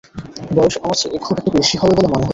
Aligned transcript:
বয়স 0.55 0.75
আমার 0.77 0.97
চেয়ে 0.99 1.17
খুব 1.17 1.35
একটা 1.37 1.51
বেশি 1.57 1.75
হবে 1.77 1.93
বলে 1.97 2.07
মনে 2.07 2.15
হলো 2.15 2.23
না। 2.23 2.29